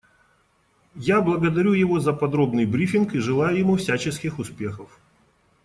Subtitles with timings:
[0.95, 4.99] Я благодарю его за подробный брифинг и желаю ему всяческих успехов.